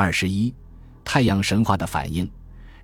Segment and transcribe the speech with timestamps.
[0.00, 0.54] 二十一，
[1.04, 2.30] 太阳神话的反应。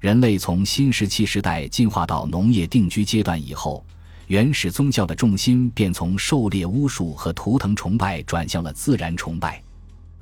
[0.01, 3.87] 人类从新石器时代进化到农业定居阶段以后，
[4.27, 9.63] 原始宗教的重心便从狩猎巫术和图腾崇拜转向了自然崇拜。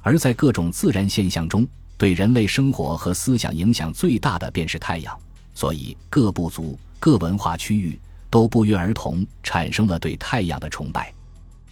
[0.02, 1.66] 而在各种自然现象中，
[1.96, 5.18] 对人类生活和思想影响最大的便是太阳。
[5.54, 7.98] 所以，各部族、各文化区域
[8.28, 11.10] 都不约而同产生了对太阳的崇拜。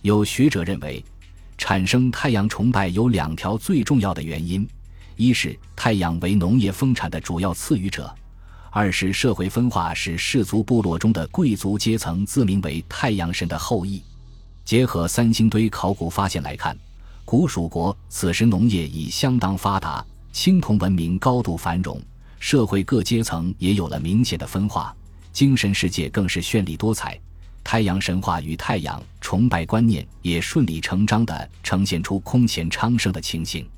[0.00, 1.04] 有学者认为，
[1.58, 4.66] 产生太阳崇拜有两条最重要的原因。
[5.20, 8.10] 一是太阳为农业丰产的主要赐予者，
[8.70, 14.02] 二是社会分化使氏族部落中的贵族阶层自名为太阳神的后裔。
[14.64, 16.74] 结合三星堆考古发现来看，
[17.26, 20.02] 古蜀国此时农业已相当发达，
[20.32, 22.00] 青铜文明高度繁荣，
[22.38, 24.96] 社会各阶层也有了明显的分化，
[25.34, 27.20] 精神世界更是绚丽多彩。
[27.62, 33.68] 太阳神话与太阳崇拜观念也顺理成章地呈现出空前昌盛的情形。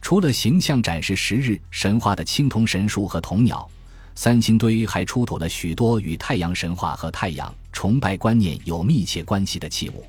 [0.00, 3.68] 除了形象展示十日神话的青铜神树和铜鸟，
[4.14, 10.04] 三星堆还出土了许多与太阳神话和太阳崇拜观念有密切关系的器物，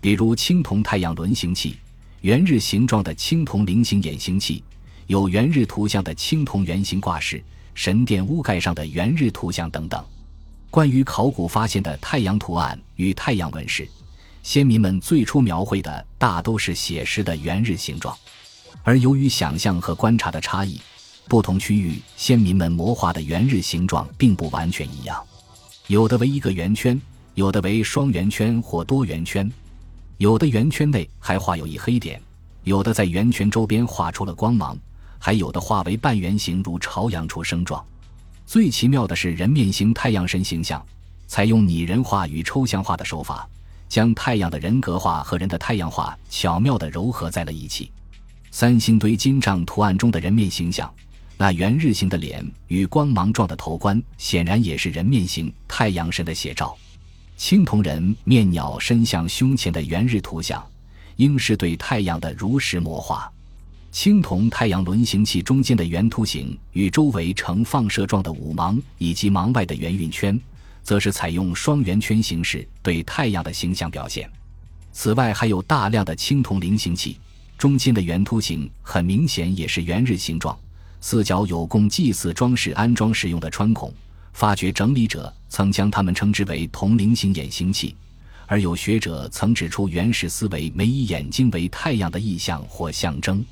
[0.00, 1.76] 比如青铜太阳轮形器、
[2.20, 4.62] 圆日形状的青铜菱形眼形器、
[5.06, 7.42] 有圆日图像的青铜圆形挂饰、
[7.74, 10.04] 神殿屋盖上的圆日图像等等。
[10.70, 13.88] 关于考古发现的太阳图案与太阳纹饰，
[14.42, 18.16] 先民们最初描绘的大都是写实的圆日形状。
[18.82, 20.80] 而由于想象和观察的差异，
[21.28, 25.22] 不同区域先民们模画的圆日形状并不完全一样，
[25.86, 27.00] 有的为一个圆圈，
[27.34, 29.50] 有的为双圆圈或多圆圈，
[30.18, 32.20] 有的圆圈内还画有一黑点，
[32.64, 34.76] 有的在圆圈周边画出了光芒，
[35.18, 37.84] 还有的画为半圆形，如朝阳出生状。
[38.44, 40.84] 最奇妙的是人面形太阳神形象，
[41.28, 43.48] 采用拟人化与抽象化的手法，
[43.88, 47.90] 将太阳的人格化和人的太阳化巧妙地糅合在了一起。
[48.54, 50.92] 三星堆金杖图案中的人面形象，
[51.38, 56.76] 那圆日形的脸与光芒状的头冠，显然也是人面形太阳神的写照。
[57.34, 60.62] 青铜人面鸟伸向胸前的圆日图像，
[61.16, 63.32] 应是对太阳的如实魔化。
[63.90, 70.38] 青铜太阳轮形器中间的圆凸形与周围呈放射状的五芒以及芒外的圆晕圈，
[70.82, 74.30] 则是采用双圆圈形式对太阳的形象表现。
[74.92, 77.16] 此外，还有大量的青铜菱形器。
[77.62, 80.58] 中间的圆凸形很明显也是圆日形状，
[81.00, 83.94] 四角有供祭祀装饰安装使用的穿孔。
[84.32, 87.94] 发掘整理者曾将它们称之为铜菱形眼形器，
[88.48, 93.44] 而有学者曾指出原始思维没以眼睛为太阳的意象或象征。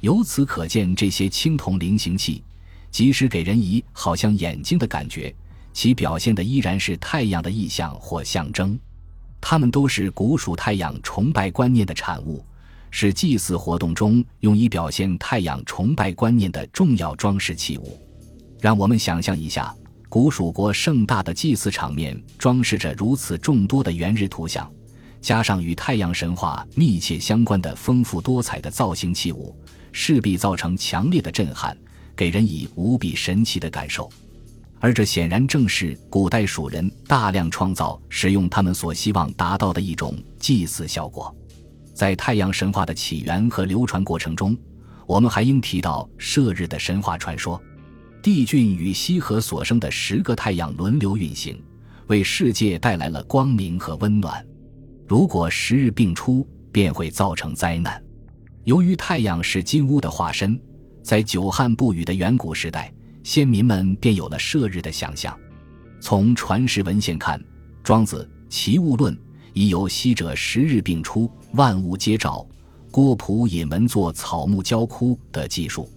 [0.00, 2.42] 由此可见，这些青铜菱形器
[2.90, 5.32] 即使给人以好像眼睛的感觉，
[5.72, 8.76] 其表现的依然是太阳的意象或象征。
[9.40, 12.44] 它们都是古蜀太阳崇拜观念的产物。
[12.96, 18.00] 是祭祀活动中用以表现太阳崇拜观念的重要装饰器物。
[18.60, 19.74] 让我们想象一下，
[20.08, 24.70] 古蜀国盛大的祭祀场面装饰着如此众多的元日图像，
[25.20, 29.52] 加上与太阳神话密切相关的丰富多彩的造型器物，
[29.90, 31.76] 势必造成强烈的震撼，
[32.14, 34.08] 给人以无比神奇的感受。
[34.78, 41.34] 而这显然正是古代蜀人大量创造、使用他们所希望达到的一种祭祀效果。
[41.94, 44.56] 在太阳神话的起源和流传过程中，
[45.06, 47.60] 我们还应提到射日的神话传说。
[48.20, 51.62] 帝俊与羲和所生的十个太阳轮流运行，
[52.08, 54.44] 为世界带来了光明和温暖。
[55.06, 58.02] 如果十日并出，便会造成灾难。
[58.64, 60.58] 由于太阳是金乌的化身，
[61.02, 65.38] 在久旱不雨的远古时代，先民们便有了射日的想象。
[66.00, 67.38] 从传世文献看，
[67.82, 69.14] 《庄子·齐物论》。
[69.54, 72.44] 已有昔者十日并出，万物皆照。
[72.90, 75.88] 郭璞引门作草木交枯的记述。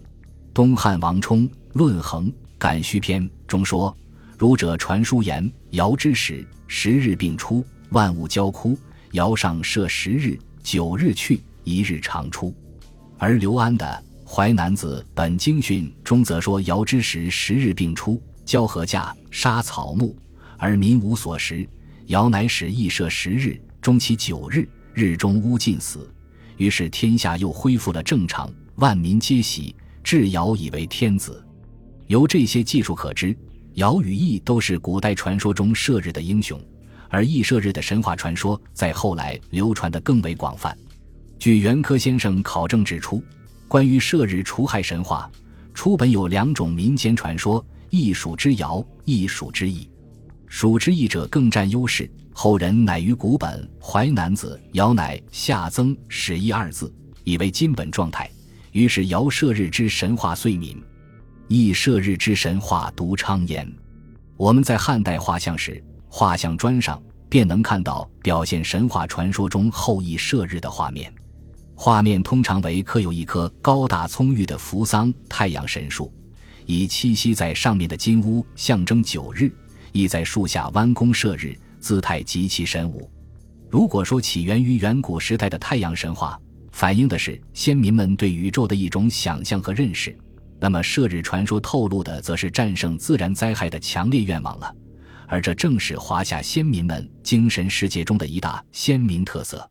[0.53, 3.95] 东汉王充《论衡·感虚篇》中说
[4.37, 8.77] ：“儒者传书言，尧之时，十日并出，万物交枯。
[9.11, 12.53] 尧上设十日，九日去，一日长出。”
[13.17, 20.15] 而刘安的《淮南子·本经训》中则说：“尧之时，十日并出，交禾稼，杀草木，
[20.57, 21.67] 而民无所食。”
[22.07, 26.09] 尧乃使羿射十日，终其九日，日中乌尽死。
[26.55, 31.45] 于是天下又恢复了正常，万民皆喜，至尧以为天子。
[32.07, 33.35] 由这些技术可知，
[33.73, 36.57] 尧与羿都是古代传说中射日的英雄，
[37.09, 40.75] 而羿射日的神话传说在后来流传的更为广泛。
[41.37, 43.21] 据袁科先生考证指出，
[43.67, 45.29] 关于射日除害神话，
[45.73, 49.89] 初本有两种民间传说：一属之尧，一属之羿。
[50.47, 56.91] 蜀之义者更占优势，后人乃于古本《淮南子·尧乃下增始义二字，
[57.23, 58.29] 以为金本状态。
[58.71, 60.77] 于是尧射日之神话遂泯，
[61.47, 63.69] 亦射日之神话独昌焉。
[64.37, 71.11] 我们在汉代画像时，画像砖上便能看到表现神话传说中后羿射日的画面。
[71.75, 76.11] 画面通常为刻有一棵高大葱郁的扶桑太阳神树，
[76.65, 79.51] 以栖息在上面的金乌象征九日，
[79.91, 83.09] 亦在树下弯弓射日，姿态极其神武。
[83.69, 86.39] 如果说起源于远古时代的太阳神话，
[86.71, 90.17] 反映的是先民们对宇宙的一种想象和认识。
[90.59, 94.75] 那么，射日传说透露的则是战胜自然灾害的强烈愿望了，
[95.27, 99.69] 而这正是华夏先民们精神世界中的一大鲜明特色。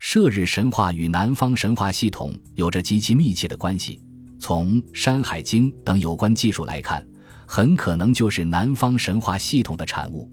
[0.00, 4.00] 射日神话与南方神话系统有着极其密切的关系。
[4.38, 7.04] 从《山海经》等有关技术来看，
[7.50, 10.30] 很可能就是南方神话系统的产物。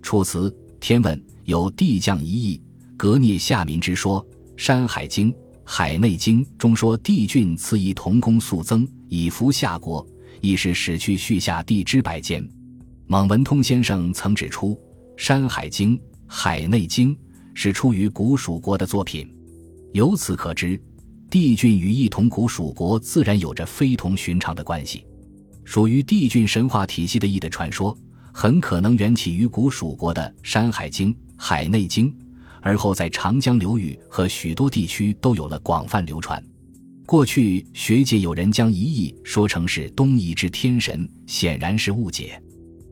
[0.00, 0.48] 楚辞·
[0.78, 2.62] 天问》有“地降一役，
[2.96, 4.24] 革灭下民”之说，
[4.56, 5.32] 《山海经·
[5.64, 8.86] 海内经》中说帝俊赐一同工速增。
[9.08, 10.06] 以服夏国，
[10.40, 12.48] 亦是使去续下地之百间。
[13.08, 14.68] 蒙文通先生曾指出，
[15.16, 15.98] 《山海经》
[16.28, 17.12] 《海内经》
[17.54, 19.28] 是出于古蜀国的作品，
[19.94, 20.80] 由此可知，
[21.28, 25.04] 帝俊与一同古蜀国自然有着非同寻常的关系。
[25.64, 27.96] 属于帝俊神话体系的异的传说，
[28.32, 32.10] 很可能源起于古蜀国的《山海经》《海内经》，
[32.60, 36.42] 而后在长江流域和许多地区都有了广泛流传。
[37.04, 42.40] 过去学界有人将一翼说成是东夷之天神，显然是误解。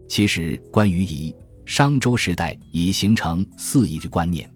[0.08, 1.34] 其实，关于夷，
[1.64, 4.50] 商周时代已形成四夷的观念，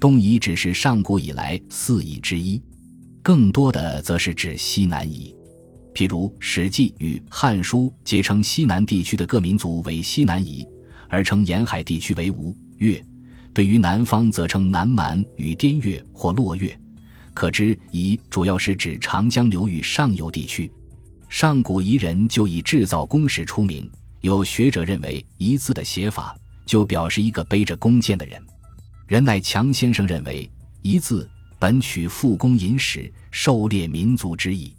[0.00, 2.60] 东夷只是上古以来四夷之一，
[3.22, 5.34] 更多的则是指西南夷。
[5.96, 10.62] 譬如《史记》与《汉书》皆称西南地区的各民族为西南夷，
[11.08, 13.02] 而称沿海地区为吴越；
[13.54, 16.78] 对于南方，则称南蛮与滇越或洛越。
[17.32, 20.70] 可知，夷主要是指长江流域上游地区。
[21.30, 23.90] 上古夷人就以制造弓矢出名。
[24.20, 28.38] 有学者认为，“夷”字的写法就表示一个背着弓箭的人。
[29.06, 30.50] 任乃强先生认为
[30.82, 31.26] ，“夷”字
[31.58, 34.74] 本取复弓引矢、狩猎民族之意。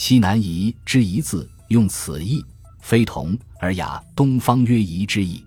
[0.00, 2.40] 西南夷之“夷”字用此意，
[2.78, 5.42] 非同而雅东方曰夷之意。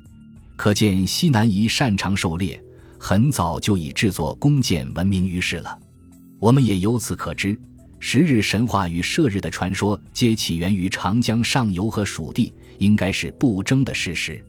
[0.58, 2.62] 可见西南夷擅长狩猎，
[3.00, 5.80] 很早就以制作弓箭闻名于世了。
[6.38, 7.58] 我们也由此可知，
[7.98, 14.44] 十日神话与射日的传说皆起源于长江上游和蜀地，应该是不争的事实。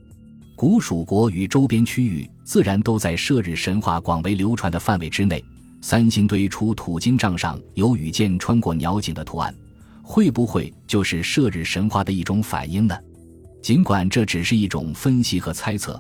[0.57, 5.43] 古蜀国与周边区域自然都在射日神话广为流传的范围之内。
[5.81, 9.55] 三星堆出土金杖上有羽箭穿过鸟颈的图案，
[10.13, 12.95] 会不会就是射日神话的一种反应呢？
[13.63, 15.99] 尽管这只是一种分析和猜测。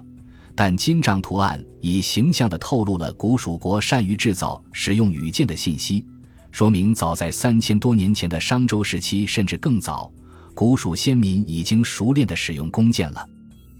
[0.54, 6.04] 但金杖图案已形象地透露了古蜀国善于制造、使用羽箭的信息，
[6.50, 10.12] 说明早在三千多年前的商周时期，甚至更早，
[10.52, 13.26] 古蜀先民已经熟练地使用弓箭了。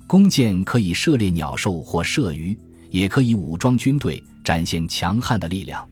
[0.06, 2.58] 弓箭可以射猎鸟兽或射鱼，
[2.88, 5.86] 也可以武装军队，展现强悍的力量。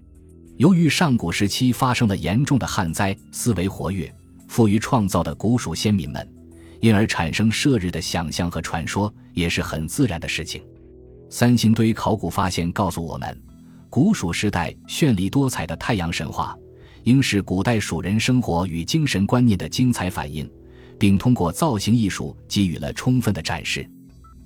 [0.56, 4.10] 由于上古时期发生了严重的旱灾，思维活跃、
[4.50, 6.29] 富于创造的古蜀先民们。
[6.81, 10.61] 因而产生射日的想象和传说也是很自然的事情。
[11.29, 13.38] 三星堆考古发现告诉我们，
[13.88, 16.56] 古蜀时代绚丽多彩的太阳神话，
[17.05, 20.50] 应是古代蜀人生活与精神观念的精彩反映，
[20.99, 23.88] 并通过造型艺术给予了充分的展示。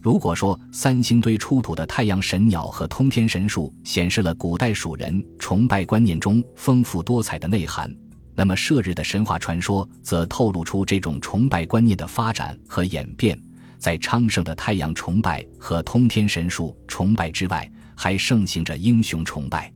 [0.03, 7.91] 如果说三星堆出土的太阳神鸟和通天神树显示了古代蜀人崇拜观念中丰富多彩的内涵，
[8.37, 13.39] 那么，射日的神话传说则透露出这种崇拜观念的发展和演变。
[13.79, 19.73] 在昌盛的太阳崇拜和通天神术崇拜之外，还盛行着英雄崇拜。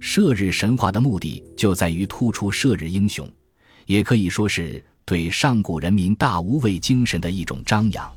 [0.00, 3.26] 射日神话的目的就在于突出射日英雄，
[3.86, 8.12] 也可以说是对上古人民大无畏精神的一种张扬。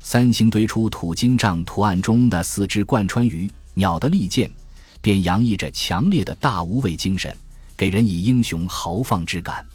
[0.00, 4.50] 三星堆出土金杖图案中的四只贯穿于鸟的利剑，
[5.02, 7.36] 便洋溢着强烈的大无畏精神。
[7.80, 9.66] 给人以英雄豪放之感，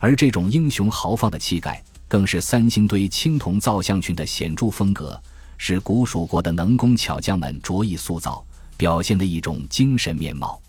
[0.00, 5.18] 而这种英雄豪放的气概，更是三星堆青铜造像群的显著风格，
[5.56, 8.44] 是古蜀国的能工巧匠们着意塑造、
[8.76, 10.60] 表现的一种精神面貌。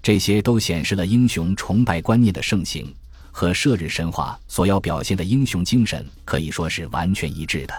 [0.00, 2.94] 这些都显示了英雄崇拜观念的盛行，
[3.32, 7.74] 和射日神话所要表现的英雄精神可以说是完全一致的。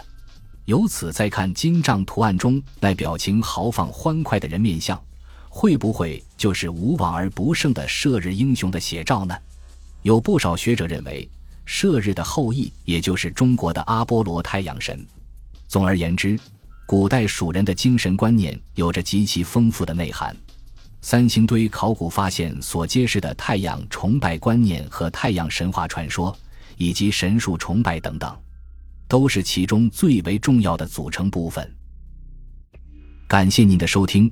[0.65, 5.01] 由此再看金杖图案中那表情豪放欢快的人面像。
[5.53, 9.37] 会不会就是无往而不胜的射日英雄的写照呢？
[10.01, 11.29] 有不少学者认为，
[11.65, 15.05] 射日的后裔也就是中国的阿波罗太阳神。
[15.67, 16.39] 总而言之，
[16.87, 20.33] 古代蜀人的精神观念有着极其丰富的内涵。
[21.01, 26.33] 三星堆考古发现所揭示的太阳崇拜观念和太阳神话传说，
[26.77, 28.33] 以及神树崇拜等等，
[29.09, 31.69] 都是其中最为重要的组成部分。
[33.27, 34.31] 感谢您的收听，